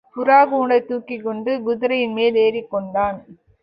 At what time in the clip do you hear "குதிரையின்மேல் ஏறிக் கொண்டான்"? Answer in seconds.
1.59-3.19